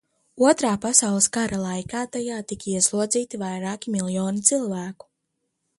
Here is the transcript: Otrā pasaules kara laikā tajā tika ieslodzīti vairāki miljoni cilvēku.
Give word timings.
Otrā 0.51 0.69
pasaules 0.85 1.27
kara 1.37 1.59
laikā 1.65 2.01
tajā 2.17 2.41
tika 2.53 2.73
ieslodzīti 2.79 3.43
vairāki 3.47 3.95
miljoni 3.99 4.45
cilvēku. 4.51 5.11